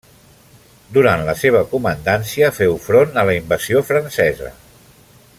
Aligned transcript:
Durant 0.95 1.21
la 1.27 1.35
seva 1.41 1.59
la 1.63 1.67
comandància 1.73 2.49
féu 2.59 2.73
front 2.89 3.13
a 3.25 3.29
la 3.31 3.35
invasió 3.41 3.83
francesa. 3.91 4.53